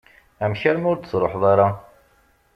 [0.43, 1.67] Amek armi ur d-truḥeḍ ara?